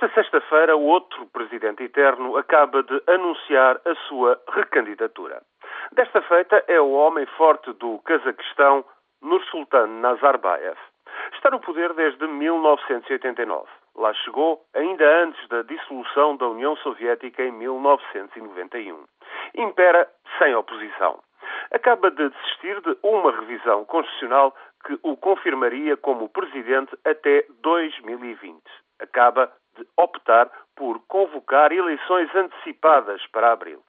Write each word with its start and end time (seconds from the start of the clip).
Nesta 0.00 0.14
sexta-feira, 0.14 0.74
o 0.78 0.86
outro 0.86 1.26
presidente 1.26 1.82
eterno 1.82 2.34
acaba 2.38 2.82
de 2.82 3.02
anunciar 3.06 3.78
a 3.84 3.94
sua 4.08 4.40
recandidatura. 4.48 5.42
Desta 5.92 6.22
feita 6.22 6.64
é 6.68 6.80
o 6.80 6.92
homem 6.92 7.26
forte 7.36 7.70
do 7.74 7.98
Cazaquistão, 7.98 8.82
Nursultan 9.20 9.88
Nazarbayev. 10.00 10.78
Está 11.34 11.50
no 11.50 11.60
poder 11.60 11.92
desde 11.92 12.26
1989. 12.26 13.68
Lá 13.94 14.14
chegou 14.14 14.64
ainda 14.74 15.04
antes 15.22 15.46
da 15.48 15.60
dissolução 15.60 16.34
da 16.34 16.48
União 16.48 16.74
Soviética 16.76 17.42
em 17.42 17.52
1991. 17.52 19.04
Impera 19.54 20.08
sem 20.38 20.54
oposição. 20.54 21.18
Acaba 21.72 22.10
de 22.10 22.26
desistir 22.30 22.80
de 22.80 22.96
uma 23.02 23.32
revisão 23.32 23.84
constitucional 23.84 24.56
que 24.86 24.98
o 25.02 25.14
confirmaria 25.18 25.94
como 25.98 26.30
presidente 26.30 26.96
até 27.04 27.44
2020. 27.60 28.62
Acaba 28.98 29.52
de 29.80 29.86
optar 29.96 30.50
por 30.76 31.00
convocar 31.08 31.72
eleições 31.72 32.34
antecipadas 32.34 33.26
para 33.28 33.52
abril. 33.52 33.82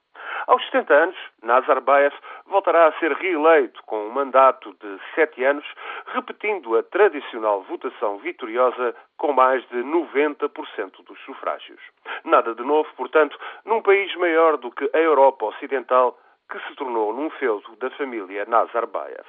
Aos 0.46 0.64
70 0.66 0.94
anos, 0.94 1.16
Nazarbayev 1.42 2.14
voltará 2.46 2.88
a 2.88 2.92
ser 2.98 3.12
reeleito 3.12 3.82
com 3.84 4.06
um 4.06 4.10
mandato 4.10 4.74
de 4.80 5.00
sete 5.14 5.44
anos, 5.44 5.64
repetindo 6.06 6.76
a 6.76 6.82
tradicional 6.82 7.62
votação 7.62 8.18
vitoriosa 8.18 8.94
com 9.18 9.32
mais 9.32 9.66
de 9.68 9.78
90% 9.78 11.04
dos 11.04 11.18
sufrágios. 11.24 11.80
Nada 12.24 12.54
de 12.54 12.62
novo, 12.62 12.88
portanto, 12.96 13.38
num 13.64 13.82
país 13.82 14.14
maior 14.16 14.56
do 14.56 14.70
que 14.70 14.88
a 14.92 14.98
Europa 14.98 15.46
Ocidental, 15.46 16.18
que 16.50 16.58
se 16.68 16.74
tornou 16.74 17.12
num 17.12 17.30
feudo 17.30 17.76
da 17.76 17.90
família 17.90 18.44
Nazarbayev. 18.46 19.26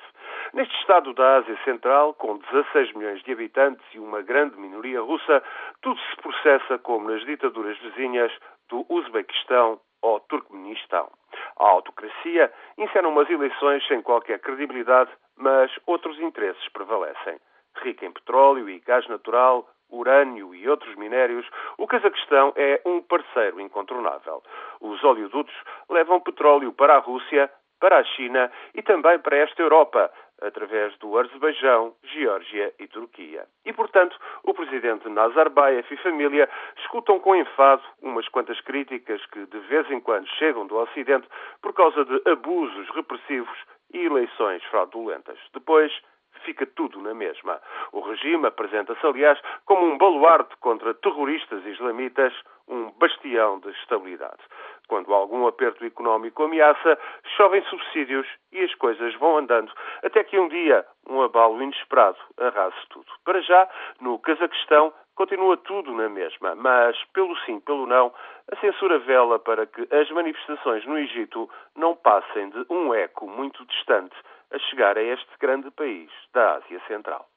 Neste 0.53 0.75
estado 0.81 1.15
da 1.15 1.37
Ásia 1.37 1.57
Central, 1.63 2.13
com 2.13 2.37
16 2.37 2.93
milhões 2.93 3.23
de 3.23 3.31
habitantes 3.31 3.83
e 3.91 3.97
uma 3.97 4.21
grande 4.21 4.55
minoria 4.55 5.01
russa, 5.01 5.41
tudo 5.81 5.99
se 5.99 6.15
processa 6.17 6.77
como 6.77 7.09
nas 7.09 7.25
ditaduras 7.25 7.75
vizinhas 7.79 8.31
do 8.69 8.85
Uzbequistão 8.87 9.79
ou 10.03 10.19
Turcomenistão. 10.19 11.09
A 11.57 11.67
autocracia 11.69 12.53
encerra 12.77 13.07
umas 13.07 13.27
eleições 13.31 13.83
sem 13.87 14.03
qualquer 14.03 14.39
credibilidade, 14.41 15.09
mas 15.35 15.71
outros 15.87 16.19
interesses 16.19 16.69
prevalecem. 16.69 17.39
Rica 17.77 18.05
em 18.05 18.11
petróleo 18.11 18.69
e 18.69 18.79
gás 18.79 19.07
natural, 19.07 19.67
urânio 19.89 20.53
e 20.53 20.69
outros 20.69 20.93
minérios, 20.95 21.49
o 21.79 21.87
Cazaquistão 21.87 22.53
é 22.55 22.79
um 22.85 23.01
parceiro 23.01 23.59
incontornável. 23.59 24.43
Os 24.79 25.03
oleodutos 25.03 25.55
levam 25.89 26.21
petróleo 26.21 26.71
para 26.73 26.95
a 26.95 26.99
Rússia, 26.99 27.51
para 27.79 27.97
a 27.97 28.03
China 28.03 28.49
e 28.73 28.81
também 28.81 29.19
para 29.19 29.35
esta 29.35 29.61
Europa, 29.61 30.09
através 30.41 30.95
do 30.97 31.17
Azerbaijão, 31.17 31.93
Geórgia 32.03 32.73
e 32.79 32.87
Turquia. 32.87 33.45
E, 33.65 33.73
portanto, 33.73 34.17
o 34.43 34.53
presidente 34.53 35.07
Nazarbayev 35.09 35.85
e 35.89 35.97
família 35.97 36.49
escutam 36.77 37.19
com 37.19 37.35
enfado 37.35 37.83
umas 38.01 38.27
quantas 38.29 38.59
críticas 38.61 39.25
que 39.27 39.45
de 39.45 39.59
vez 39.59 39.89
em 39.91 39.99
quando 39.99 40.27
chegam 40.37 40.67
do 40.67 40.77
Ocidente 40.77 41.27
por 41.61 41.73
causa 41.73 42.03
de 42.05 42.21
abusos 42.29 42.89
repressivos 42.89 43.57
e 43.93 44.05
eleições 44.05 44.63
fraudulentas. 44.65 45.37
Depois, 45.53 45.93
fica 46.43 46.65
tudo 46.65 47.01
na 47.01 47.13
mesma. 47.13 47.61
O 47.91 48.01
regime 48.01 48.47
apresenta-se, 48.47 49.05
aliás, 49.05 49.39
como 49.65 49.85
um 49.85 49.97
baluarte 49.97 50.55
contra 50.57 50.93
terroristas 50.93 51.65
islamitas, 51.65 52.33
um 52.67 52.91
bastião 52.91 53.59
de 53.59 53.69
estabilidade. 53.71 54.41
Quando 54.93 55.11
algum 55.11 55.47
aperto 55.47 55.83
económico 55.83 56.43
ameaça, 56.43 56.99
chovem 57.35 57.63
subsídios 57.63 58.27
e 58.51 58.61
as 58.61 58.75
coisas 58.75 59.15
vão 59.15 59.39
andando, 59.39 59.73
até 60.03 60.23
que 60.23 60.37
um 60.37 60.47
dia 60.47 60.85
um 61.09 61.19
abalo 61.23 61.59
inesperado 61.63 62.19
arrase 62.39 62.75
tudo. 62.89 63.07
Para 63.25 63.41
já, 63.41 63.67
no 63.99 64.19
Cazaquistão, 64.19 64.93
continua 65.15 65.57
tudo 65.57 65.91
na 65.93 66.07
mesma, 66.09 66.53
mas, 66.53 66.95
pelo 67.05 67.35
sim, 67.37 67.59
pelo 67.61 67.87
não, 67.87 68.13
a 68.51 68.55
censura 68.57 68.99
vela 68.99 69.39
para 69.39 69.65
que 69.65 69.81
as 69.91 70.11
manifestações 70.11 70.85
no 70.85 70.99
Egito 70.99 71.49
não 71.75 71.95
passem 71.95 72.51
de 72.51 72.63
um 72.69 72.93
eco 72.93 73.27
muito 73.27 73.65
distante 73.65 74.15
a 74.51 74.59
chegar 74.59 74.95
a 74.95 75.01
este 75.01 75.31
grande 75.39 75.71
país 75.71 76.11
da 76.35 76.57
Ásia 76.57 76.79
Central. 76.87 77.27